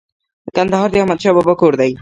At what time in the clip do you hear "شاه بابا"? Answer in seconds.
1.23-1.53